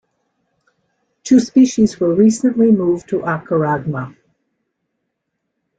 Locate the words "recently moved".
2.15-3.09